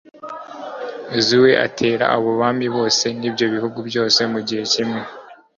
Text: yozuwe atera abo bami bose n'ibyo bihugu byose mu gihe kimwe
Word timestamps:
yozuwe 1.13 1.51
atera 1.65 2.05
abo 2.15 2.29
bami 2.39 2.67
bose 2.75 3.05
n'ibyo 3.19 3.45
bihugu 3.53 3.77
byose 3.89 4.19
mu 4.31 4.39
gihe 4.47 4.63
kimwe 4.73 5.01